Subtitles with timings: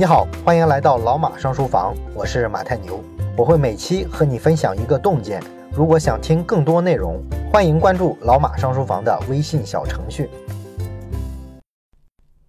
[0.00, 3.04] 你好，欢迎来到老马上书房，我是马太牛，
[3.36, 5.42] 我会每期和你分享一个洞见。
[5.74, 7.22] 如果想听更多内容，
[7.52, 10.30] 欢迎关注老马上书房的微信小程序。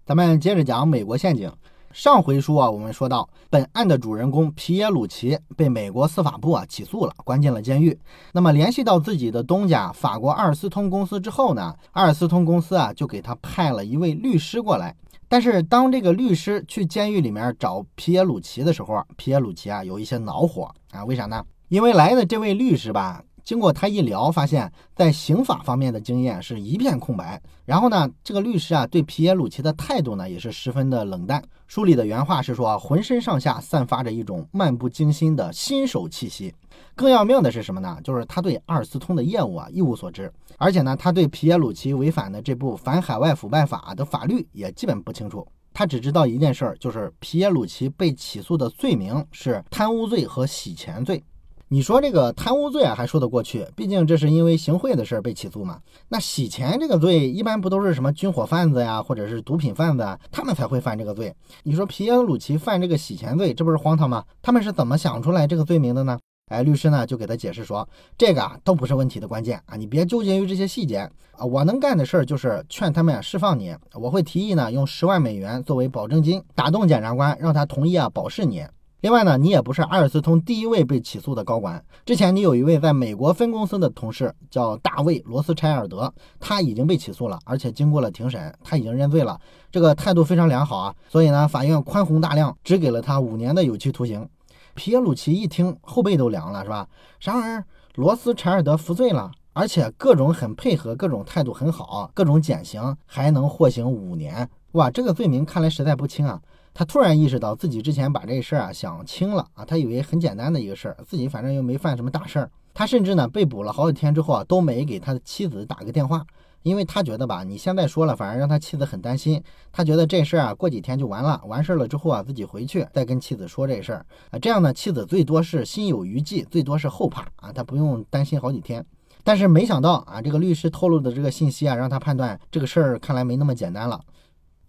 [0.06, 1.52] 咱们接着讲美国陷阱。
[1.92, 8.00] 上回书啊，我们说到本案的主人公皮耶鲁奇被美国司法部啊起诉了，关进了监狱。
[8.32, 14.96] 那么联系到自己的东家法国阿尔斯通公司之后呢，阿尔斯通公司啊就给他派了一位律师过来。
[15.32, 21.42] 但是当这个律师去监狱里面找皮耶鲁奇的时候，皮耶鲁奇啊有一些恼火啊，为啥呢？
[21.70, 23.24] 因为来的这位律师吧。
[23.46, 27.42] 经过他一聊，发现，在刑法方面的经验是一片空白。
[27.64, 31.42] 然后呢，这个律师啊，对皮耶鲁奇的态度呢，也是十分的冷淡。
[31.66, 36.54] 书里的原话是说，浑身上下散发着一种漫不经心的新手气息。
[36.96, 37.98] 更要命的是什么呢？
[38.04, 45.48] 就是他对阿尔斯通的业务啊一无所知，而且呢，他对皮耶鲁奇违反的这部反海外腐败法的法律也基本不清楚。
[45.74, 51.24] 他只知道一件事儿，就是皮耶鲁奇被起诉的罪名是贪污罪和洗钱罪。
[51.70, 55.80] 你说这个贪污罪啊，还说得过去，毕竟这是因为行贿的事儿被起诉嘛。
[56.10, 61.34] 那洗钱这个罪，一般不都是什么军火贩子呀，或者是毒品贩子，他们才会犯这个罪。
[61.64, 64.26] 你说皮耶鲁奇犯这个洗钱罪，这不是荒唐吗？
[64.42, 66.20] 他们是怎么想出来这个罪名的呢？
[66.52, 71.46] 哎，律师呢就给他解释说，这个啊都不是问题的关键啊，你别纠结于这些细节啊。
[71.46, 78.66] 我能干的事儿就是劝他们释放你，我会提议呢用十万美元作为保证金，打动检察官，让他同意啊保释你。
[79.00, 81.84] 另外呢，你也不是阿尔斯通第一位被起诉的高管。
[82.06, 89.40] 之前你有一位在美国分公司的同事叫大卫·罗斯柴尔德，他已经被起诉了，而且经过了庭审，他已经认罪了，
[89.72, 90.94] 这个态度非常良好啊。
[91.10, 94.28] 所以呢，法院宽宏大量，只给了他五年的有期徒刑。
[94.76, 96.88] 皮耶鲁奇一听，后背都凉了，是吧？
[97.20, 97.64] 然而
[97.96, 104.50] 罗斯柴尔德服罪了，而且各种很配合，各种态度很好，各种减刑，还能获刑五年。
[104.74, 106.42] 哇，这个罪名看来实在不轻啊。
[106.74, 112.50] 他突然意识到自己之前把这事儿啊想轻了啊，他以为很简单的一个事儿，自己反正又没犯什么大事儿。
[112.74, 116.26] 他甚至呢被捕了好几天之后啊，都没给他的妻子打个电话，
[116.64, 119.42] 因为他觉得吧，你现在说了，反而让他妻子很担心。
[119.72, 128.86] 他觉得这事儿啊过几天就完了，完事儿了之后啊自己回去再跟妻子说这事儿啊，这样呢妻子最多是心有余悸，最多是后怕啊，他不用担心好几天。
[129.24, 134.00] 但是没想到啊，这个律师透露的这个信息啊，让他判断这个事儿看来没那么简单了。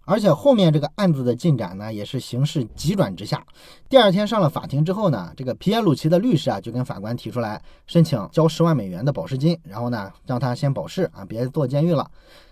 [0.05, 3.45] 而且后面这个案子的进展呢，也是形势急转直下。
[3.87, 12.09] 第二天上了法庭之后呢，这个皮耶鲁奇的律师啊，就跟法官提出来申请交十万美元的保释金，然后呢，让他先保释啊，别坐监狱了。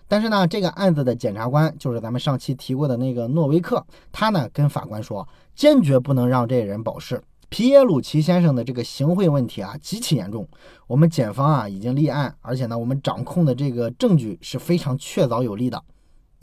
[0.07, 7.21] 但是呢，这个案子的检察官就是咱们上期提过的那个诺维克，他呢跟法官说，坚决不能让这人保释。
[7.49, 10.47] 皮耶鲁奇先生的这个行贿问题啊，极其严重。
[10.87, 15.81] 我们检方啊已经立案，而且呢，我们掌控的这个证据是非常确凿有力的。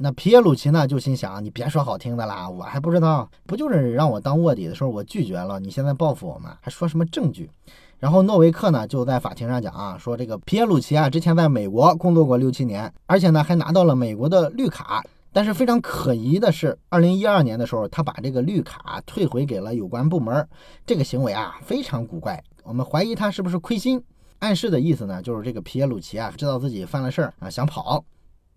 [0.01, 6.57] 那皮耶鲁奇呢，就心想：你别说好听的啦，我还不知道，不就是让我当卧底的时候我拒绝了，你现在报复我吗？
[6.61, 7.51] 还说什么证据？
[7.99, 15.05] 然后诺维克呢，就在法庭上讲啊，说这个皮耶鲁奇啊，之前在美国工作过六七年，而且呢还拿到了美国的绿卡。
[15.31, 20.49] 但是非常可疑的是，二零一二年的时候，他把这个绿卡退回给了有关部门，
[20.87, 24.03] 这个行为啊非常古怪，我们怀疑他是不是亏心。
[24.39, 28.05] 暗示的意思呢，就是这个皮耶鲁奇啊，知道自己犯了事儿啊，想跑。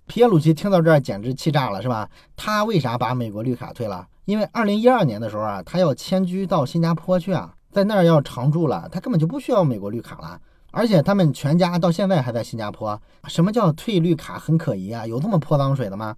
[0.07, 2.09] 皮耶鲁齐听到这儿简直气炸了，是吧？
[2.35, 4.07] 他为啥把美国绿卡退了？
[4.25, 10.39] 因为二零一二年的时候啊，他要迁居到新加坡去啊，在那儿要常住了，他根本就不需要美国绿卡了。
[10.71, 12.99] 而且他们全家到现在还在新加坡。
[13.27, 15.05] 什么叫退绿卡很可疑啊？
[15.05, 16.15] 有这么泼脏水的吗？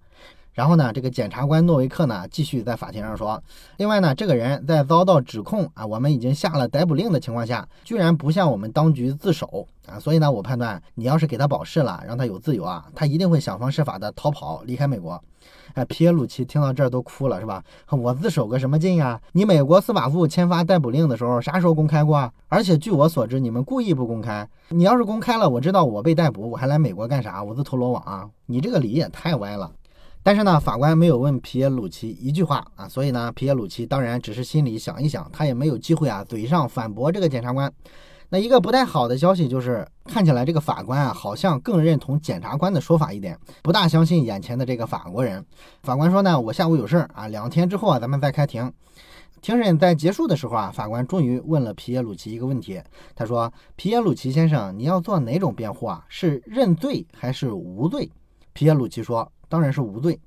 [0.54, 3.42] 然后呢，这个检察官诺维克呢，继续在法庭上说，
[3.76, 15.20] 另外呢，这个人在遭到指控啊，我们已经下了逮捕令的情况下，居然不向我们当局自首啊，所以呢，我判断你要是给他保释了，让他有自由啊，他一定会想方设法的逃跑离开美国。
[15.74, 17.62] 哎，皮耶鲁奇听到这儿都哭了，是吧？
[17.88, 19.20] 我自首个什么劲呀？
[19.32, 22.32] 你美国司法部签发逮捕令的时候，啥时候公开过？
[22.48, 24.48] 而且据我所知，你们故意不公开。
[24.68, 27.42] 你要是公开了，我知道我被逮捕，我还来美国干啥？
[27.42, 28.30] 我自投罗网啊？
[28.46, 29.70] 你这个理也太歪了。
[30.24, 37.70] 但是呢，法官没有问皮耶鲁奇一句话啊，所以呢，皮耶鲁奇当然只是心里想一想，他也没有机会啊，嘴上反驳这个检察官。
[38.30, 45.44] 那一个不太好的消息就是，看起来这个法官啊，好像更认同检察官的说法一点，不大相信眼前的这个法国人。
[45.82, 48.72] 法官说呢，我下午有事儿啊，两天之后啊，咱们再开庭。
[49.42, 52.80] 庭审在结束的时候啊，法官终于问了皮耶鲁奇一个问题，
[53.14, 56.02] 他说：“皮耶鲁奇先生，你要做哪种辩护啊？
[56.08, 58.10] 是认罪还是无罪？”
[58.54, 59.30] 皮耶鲁奇说。
[59.54, 60.18] 当然是无罪。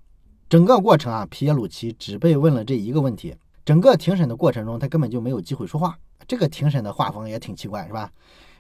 [0.48, 3.36] 整个过程啊，皮耶鲁奇只被问了这一个问题。
[3.66, 6.00] 整个庭审的过程中，他根本就没有机会说话。
[6.26, 8.10] 这个庭审的画风也挺奇怪，是吧？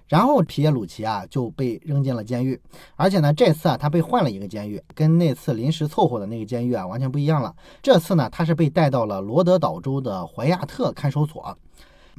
[0.07, 2.59] 然后皮耶鲁齐啊就被扔进了监狱，
[2.97, 7.55] 而且呢这次啊他被换了一个监狱，跟那次临时凑合的那个监狱啊完全不一样了。
[7.81, 11.57] 这次呢他是被带到了罗德岛州的怀亚特看守所。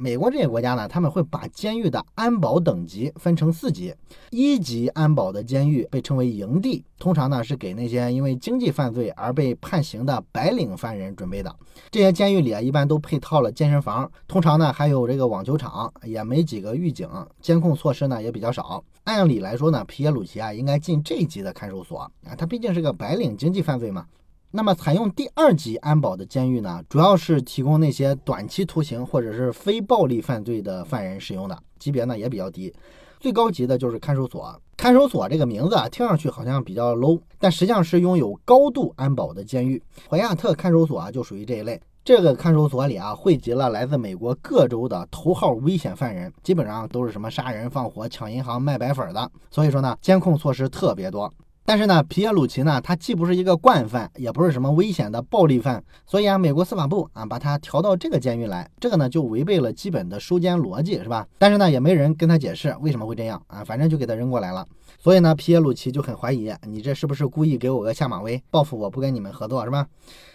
[0.01, 3.93] 美国这些国家呢，他们会把监狱的安保等级分成四级，
[4.29, 11.53] 一级安保的监狱被称为营地，通常呢是给那些因为经济犯罪而被判刑的白领犯人准备的。
[11.91, 17.05] 这些监狱里啊，一般都配套了健身房，通常呢还有这个网球场，也没几个狱警，
[17.41, 18.81] 监控措施呢也比较少。
[19.03, 24.05] 按理来说呢，皮耶鲁齐啊应该进这一级的看守所啊，他毕竟是个白领经济犯罪嘛。
[24.51, 32.73] 那么，采用第二级安保的监狱呢，主要是提供那些短期徒刑或者是非暴力犯罪的犯人使用的，级别呢也比较低。
[33.19, 34.59] 最高级的就是看守所。
[34.75, 39.79] 看守所这个名字啊，听上去好像比较 low，但实际上是拥有高度安保的监狱。
[40.09, 41.79] 怀亚特看守所啊，就属于这一类。
[42.03, 49.29] 这个看守所里啊，汇集了来自美国各州的头号危险犯人，基本上都是什么杀人放火、抢银行、卖白粉的。
[49.51, 51.31] 所以说呢，监控措施特别多。
[51.65, 61.27] 但是呢，皮耶鲁齐呢，他既不是一个惯犯，也不是什么危险的暴力犯，所以啊，美国司法部啊把他调到这个监狱来，这个呢就违背了基本的收监逻辑，是吧？
[61.37, 64.65] 但是呢，也没人跟他解释为什么会这样啊，反正就给他扔过来了。
[64.97, 69.87] 所以呢，皮耶鲁齐就很怀疑，你这是不是故意给我个下马威，报复我不跟你们合作，是吧？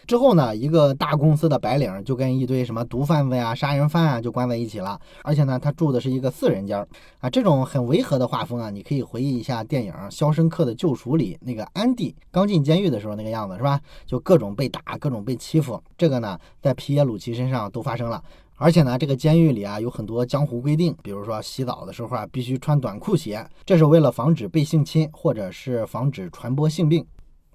[0.06, 6.78] 之后呢，一个大公司的白领就跟一堆什么毒贩子呀、杀人犯啊就关在一起了，而且呢，他住的是一个四人间
[7.20, 13.80] 啊，这种很违和的画风啊，你可以回忆一下电影《肖申克的救赎》里那个安迪刚进监狱的时候那个样子，是吧？
[14.06, 18.22] 就各种被打，各种被欺负，这个呢，在皮耶鲁齐身上都发生了。
[18.64, 27.05] 而且呢，这个监狱里啊有很多江湖规定，比如说洗澡的时候啊必须穿短裤鞋，这是为了防止被性侵或者是防止传播性病。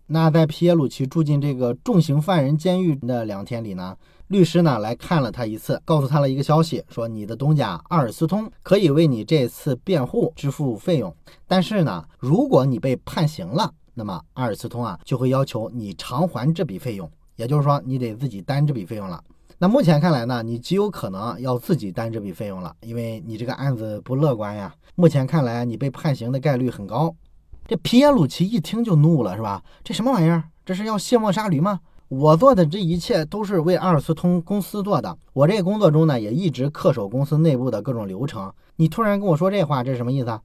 [0.05, 3.97] 那在皮耶鲁齐住进这个重刑犯人监狱的两天里呢，
[4.27, 11.11] 律师呢来看了他一次，告诉他了一个消息，说你的东家阿尔斯通可以为你这次辩护支付费用，
[11.47, 19.19] 但是呢，如果你被判刑了，那么阿尔斯通啊就会要求你偿还这笔费用，也就是说你得自己担这笔费用了。
[19.61, 24.73] 那目前看来呢，你极有可能要自己担这笔费用了，因为你这个案子不乐观呀。
[24.95, 27.13] 目前看来，你被判刑的概率很高。
[27.67, 29.61] 这皮耶鲁齐一听就怒了，是吧？
[29.83, 30.45] 这什么玩意儿？
[30.65, 31.81] 这是要卸磨杀驴吗？
[32.07, 38.49] 我做的这一切都是为阿尔斯通公司做的，我这个工作中呢，也一直恪守公司内部的各种流程。
[38.77, 40.41] 你突然跟我说这话，这是什么意思啊？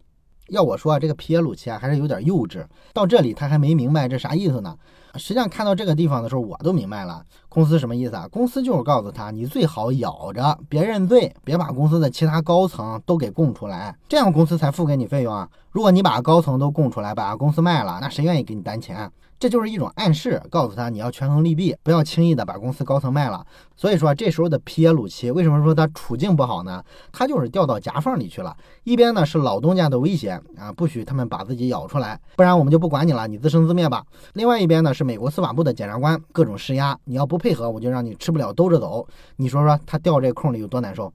[0.49, 2.66] 要我说啊，这个皮耶鲁齐啊，还是有点幼稚。
[2.93, 4.76] 到这里他还没明白这啥意思呢。
[5.16, 8.28] 实际上看到这个地方的时候，我都明白了，公司什么意思啊？
[8.31, 15.49] 公司就是告诉他，你最好咬着，别认罪，别把公司的其他高层都给供出来，这样公司才付给你费用啊。
[15.70, 19.11] 如果你把高层都供出来，把公司卖了，那谁愿意给你担钱？
[19.44, 23.46] 这就是一种暗示，告诉他你要权衡利弊，不要轻易的把公司高层卖了。
[23.76, 26.82] 所以说，这时候的皮耶鲁齐为什么说他处境不好呢？
[27.12, 28.56] 他就是掉到夹缝里去了。
[28.85, 34.02] 一边呢是老东家的威胁啊，不许他们把自己咬出来，不然我们就不管你了，你自生自灭吧。
[34.32, 39.06] 另外一边呢是美国司法部的检察官各种施压，你要不配合，我就让你吃不了兜着走。
[39.37, 41.12] 你说说他掉这空里有多难受？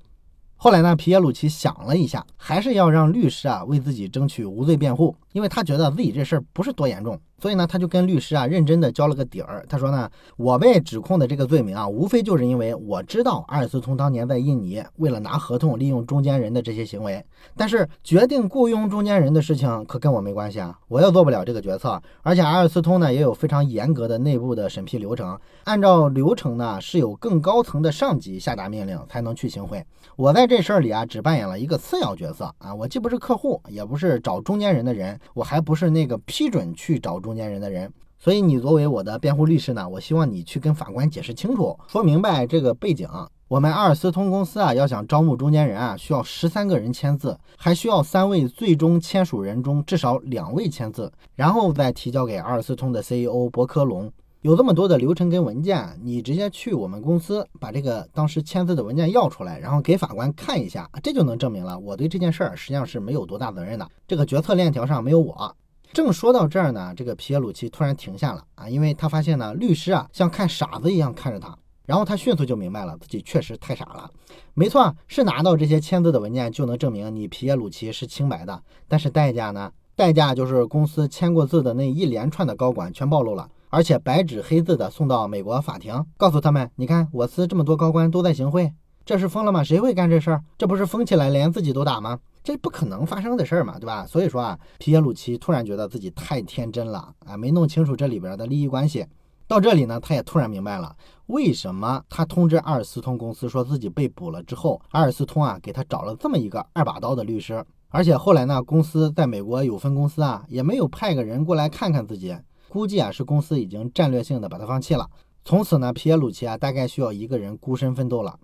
[0.55, 9.65] 后来呢，皮耶鲁齐想了一下，还是要让律师啊为自己争取无罪辩护，因为他觉得自己这事儿不是多严重，所以呢，他就跟律师啊认真的交了个底儿。
[9.69, 17.23] 他说呢，我被指控的这个罪名啊，无非就是因为我知道阿尔斯通当年在印尼为了拿合同利用中间人的这些行为，
[17.55, 22.01] 但是决定雇佣中间人的事情可跟我没关系啊，我又做不了这个决策。
[22.21, 29.85] 而且阿尔斯通呢也有非常严格的内部的审批流程，按照流程呢是有更高层的上级下达命令才能去行贿。
[30.15, 37.93] 我在这事儿里啊，只扮演了一个次要角色啊，我既不是客户，也不是找中间人的人，我还不是那个批准去找中中间人的人。
[38.17, 43.07] 所以你作为我的辩护律师呢，我希望你去跟法官解释清楚，说明白这个背景。
[43.47, 54.11] 我们阿尔斯通公司啊，要想招募中间人啊，需要十三个人签字，还需要三位最终签署人中至少两位签字，然后再提交给阿尔斯通的 CEO 伯科隆。
[54.41, 63.85] 有这么多的流程跟文件，你直接去我们公司把这个当时签字的文件要出来，然后给法官看一下，这就能证明了我对这件事儿实际上是没有多大责任的。
[64.07, 65.55] 这个决策链条上没有我。
[65.91, 74.09] 正说到这儿呢，这个皮耶鲁齐突然停下了啊，因为他发现呢，律师啊像看傻子一样看着他，然后他迅速就明白了自己确实太傻了。
[74.53, 79.71] 没错，是拿到这些签字的文件就能证明你皮耶鲁齐是清白的，但是代价呢？
[79.95, 83.49] 代价就是公司签过字的那一连串的高管全暴露了。
[83.71, 88.73] 而且白纸黑字的送到美国法庭，告诉他们：你看我司这么多高官都在行贿，
[89.05, 89.63] 这是疯了吗？
[89.63, 90.43] 谁会干这事儿？
[90.57, 92.19] 这不是疯起来连自己都打吗？
[92.43, 94.05] 这不可能发生的事儿嘛，对吧？
[94.05, 99.05] 所以说啊，皮耶鲁齐突然觉得自己太天真了啊，没弄清楚这里边的利益关系。
[99.47, 107.63] 到这里呢，他也突然明白了，为什么他通知阿尔斯通公司说自己被捕了之后，阿尔斯通啊给他找了这么一个二把刀的律师。
[107.89, 115.09] 而且后来呢，公司在美国有分公司啊，也没有派个人过来看看自己，估计啊是公司已经战略性的把他放弃了。
[115.43, 118.37] 从此呢，皮耶鲁奇啊大概需要一个人孤身奋斗了。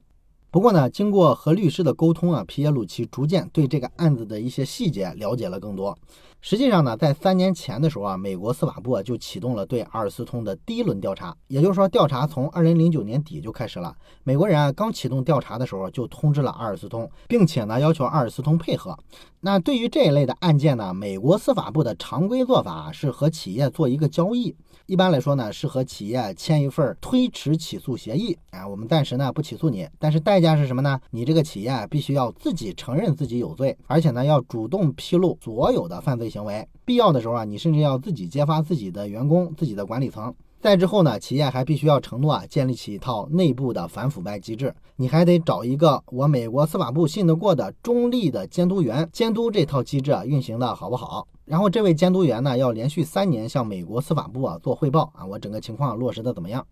[0.55, 5.93] 不过呢，经过和律师的沟通啊，皮耶鲁奇逐渐对这个案子的一些细节了解了更多。
[6.39, 13.93] 实际上呢，在三年前的时候啊，美国司法部啊就启动了对阿尔斯通的第一轮调查，也就是说，调查从二零零九年底就开始了。
[14.24, 18.97] 美国人啊刚启动调查的时候就通知了阿尔斯通，并且呢要求阿尔斯通配合。
[19.41, 24.55] 那对于这一类的案件呢，美国司法部的常规做法是和企业做一个交易。
[24.87, 28.37] 一般来说呢，是和企业签一份推迟起诉协议。
[28.51, 30.99] 啊，我们暂时呢不起诉你，但是代价是什么呢？
[31.09, 36.67] 你这个企业必须要自己承认自己有罪，而且呢要主动披露所有的犯罪行为。
[36.85, 40.31] 必要的时候啊，你甚至要自己揭发自己的员工、自己的管理层。
[40.65, 44.74] 再之后呢，企业还必须要承诺啊，建立起一套内部的反腐败机制。
[44.95, 51.27] 你还得找一个我美国司法部信得过的中立的监督员，监督这套机制啊运行的好不好。
[51.45, 56.65] 然后这位监督员呢，要连续三年向美国司法部啊做汇报啊，我整个情况落实的怎么样？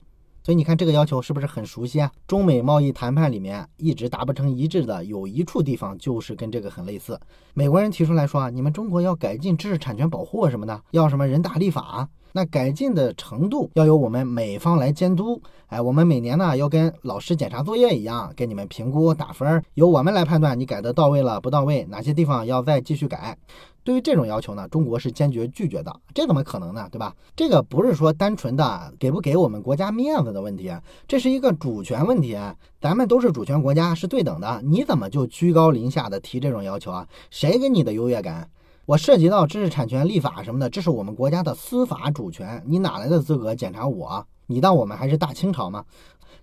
[0.44, 2.12] 所以你看这个要求是不是很熟悉啊？
[2.26, 7.20] 中美贸易谈判里面一直达不成一致的有一处地方就是跟这个很类似。
[7.54, 15.42] 美国人提出来说啊，你们中国要改进知识产权保护什么的，要什么人大立法，那改进的程度要由我们美方来监督。
[15.68, 23.38] 哎，我们每年呢要跟老师检查作业一样，给你们评估打分，由我们来判断你改的到位了不到位，哪些地方要再继续改。
[23.84, 25.94] 对于这种要求呢，中国是坚决拒绝的。
[26.13, 26.88] 这怎么可能呢？
[26.92, 27.13] 对吧？
[27.36, 30.72] 这个不是说单纯的给不给我们国家面子的问题，
[31.08, 32.38] 这是一个主权问题。
[32.80, 34.62] 咱们都是主权国家，是对等的。
[34.63, 37.08] 你怎么就居高临下的提这种要求啊？
[37.30, 38.50] 谁给你的优越感？
[38.86, 44.25] 我涉及到知识产权立法什么的，这是我们国家的司法主权，你哪来的资格检查我？
[44.48, 45.86] 你当我们还是大清朝吗？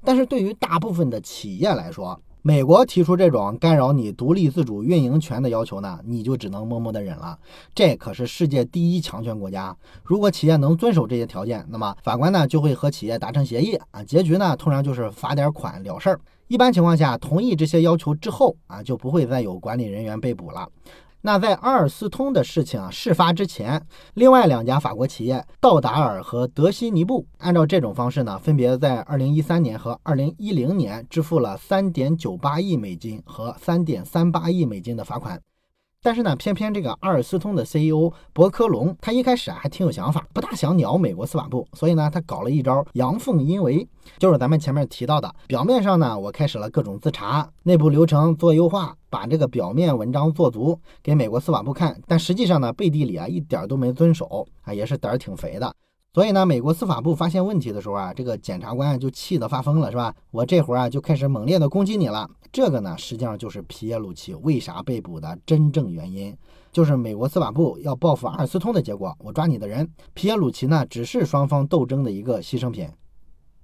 [0.03, 7.39] 但是对于大部分的企业来说，美国提出这种干扰你独立自主运营权的要求呢，你就只能默默的忍了。
[7.75, 16.19] 这可是世界第一强权国家，如果企业能遵守这些条件，那么法官呢就会和企业达成协议啊，结局呢通常就是罚点款了事儿。
[16.49, 20.67] 一般情况下，同意这些要求之后啊，就不会再有管理人员被捕了。
[21.23, 35.39] 那在阿尔斯通的事情啊事发之前，另外两家法国企业道达尔和德西尼布，按照这种方式呢，分别在二零一三年和二零一零年支付了三点九八亿美金和三点三八亿美金的罚款。
[36.03, 43.87] 但是呢，偏偏这个阿尔斯通的 CEO 伯克隆，他一开始啊还挺有想法，不大想鸟美国司法部，所以呢，他搞了一招阳奉阴违，
[44.19, 55.71] 就是咱们前面提到的，表面上呢，我开始了各种自查，内部流程做优化，把这个表面文章做足，给美国司法部看，但实际上呢，背地里啊一点都没遵守啊，也是胆儿挺肥的。
[56.13, 60.13] 所以呢，美国司法部发现问题的时候啊，这个检察官就气得发疯了，是吧？
[60.33, 62.29] 我这会儿啊就开始猛烈的攻击你了。
[62.51, 66.37] 这个呢，实际上就是皮耶鲁奇为啥被捕的真正原因，
[66.73, 69.17] 就是美国司法部要报复阿尔斯通的结果。
[69.21, 72.89] 我抓你的人，皮耶鲁奇呢只是双方斗争的一个牺牲品。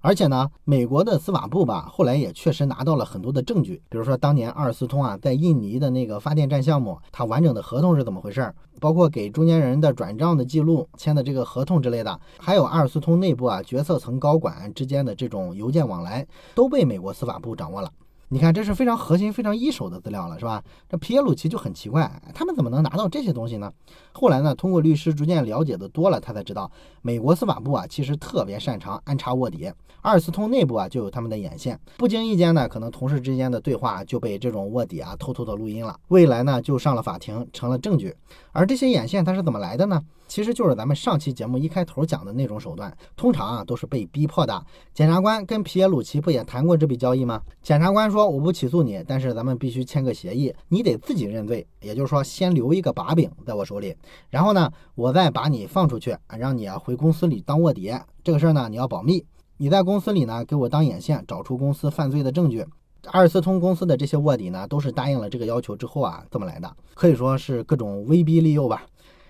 [0.01, 16.25] 而且呢，美国的司法部吧，后来也确实拿到了很多的证据，比如说当年阿尔斯通啊在印尼的那个发电站项目，它完整的合同是怎么回事儿，包括给中间人的转账的记录、签的这个合同之类的，还有阿尔斯通内部啊决策层高管之间的这种邮件往来，
[16.55, 17.91] 都被美国司法部掌握了。
[18.29, 20.61] 你看，这是非常核心、非常一手的资料了，是吧？
[20.89, 23.73] 这皮耶鲁奇就很奇怪，他们怎么能拿到这些东西呢？
[24.13, 26.69] 后来呢，通过律师逐渐了解的多了，他才知道，
[27.03, 29.73] 美国司法部啊，其实特别擅长安插卧底。
[30.03, 38.15] 阿尔斯通内部啊，就有他们的眼线，不经意间呢，可能同事之间的对话就被这种卧底啊偷偷的录音了，未来呢，就上了法庭，成了证据。
[38.53, 40.03] 而这些眼线它是怎么来的呢？
[40.29, 44.65] 其实就是咱们上期节目一开头讲的那种手段，通常啊都是被逼迫的。
[44.93, 47.41] 检察官跟皮耶鲁奇不也谈过这笔交易吗？
[47.63, 53.95] 检察官说我不起诉你，但是咱们必须签个协议，你得自己认罪，也就是说先留一个把柄在我手里，
[54.31, 57.93] 然后呢我再把你放出去，让你啊回公司里当卧底。
[58.25, 59.23] 这个事儿呢你要保密，
[59.59, 62.65] 你在公司里呢给我当眼线，找出公司犯罪的证据。
[63.09, 68.87] 阿尔斯通公司的这些卧底呢都是答应了这个要求之后啊这么来的，可以说是各种威逼利诱吧。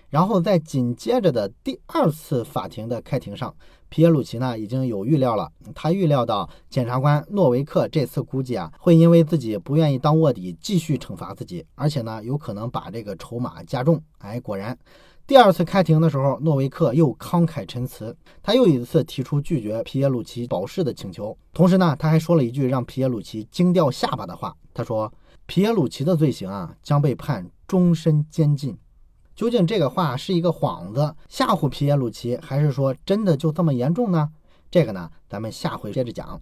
[0.09, 3.53] 然后在紧接着的第二次法庭的开庭上，
[3.89, 5.51] 皮耶鲁奇呢已经有预料了。
[5.73, 14.01] 他预料到检察官诺维克这次估计啊会因为自己不愿意当卧底，继续惩罚自己，而且呢有可能把这个筹码加重。
[14.19, 14.77] 哎，果然，
[15.25, 21.37] 第二次开庭的时候，诺维克又慷慨陈词，他又一次提出拒绝皮耶鲁奇保释的请求。
[21.53, 25.11] 同时呢，他还说了一句让皮耶鲁奇惊掉下巴的话，他说
[25.45, 28.77] ：“皮耶鲁奇的罪行啊将被判终身监禁。”
[29.37, 34.31] 究竟这个话是一个幌子吓唬皮耶鲁奇，还是说真的就这么严重呢？
[34.71, 36.41] 这个呢，咱们下回接着讲。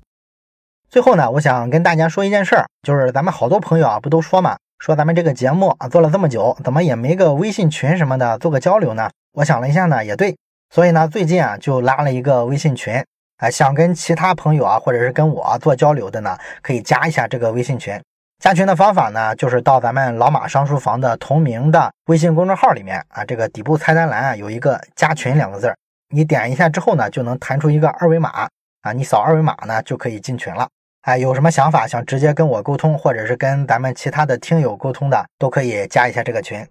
[0.90, 9.10] 最后呢，我想跟大家说一件事儿，就是咱们好多朋友啊，不都说嘛，说咱们这个节目啊做了这么久，怎么也没个微信群什么的做个交流呢？
[9.34, 10.38] 我想了一下呢，也对，
[10.74, 12.94] 所以呢，最近啊就拉了一个微信群，
[13.40, 18.02] 啊，想跟其他朋友啊或者是跟我做交流的呢，可以加一下这个微信群。
[18.40, 25.78] 加群的方法呢，就是到咱们老马商书房的同名的微信公众号里面啊，这个底部菜单栏啊有一个加群两个字儿，
[26.10, 28.48] 你点一下之后呢，就能弹出一个二维码
[28.82, 30.68] 啊，你扫二维码呢就可以进群了。
[31.04, 36.68] 哎，有什么想法想直接跟我沟通，或者是跟咱们其他的听友沟通的，都可以加一下这个群。